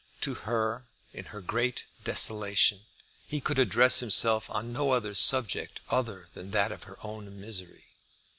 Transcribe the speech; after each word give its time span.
To 0.21 0.33
her, 0.33 0.87
in 1.13 1.25
her 1.25 1.41
great 1.41 1.85
desolation, 2.03 2.81
he 3.27 3.39
could 3.39 3.59
address 3.59 3.99
himself 3.99 4.49
on 4.49 4.73
no 4.73 4.93
other 4.93 5.13
subject 5.13 5.79
than 5.87 6.49
that 6.49 6.71
of 6.71 6.85
her 6.85 6.97
own 7.03 7.39
misery. 7.39 7.83